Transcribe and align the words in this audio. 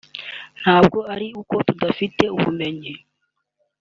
ntabwo 0.61 0.99
ari 1.13 1.27
uko 1.41 1.55
tudafite 1.67 2.23
ubumenyi 2.35 2.93